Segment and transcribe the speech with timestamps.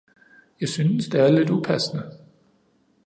[0.61, 2.11] Jeg synes, det er lidt upassende.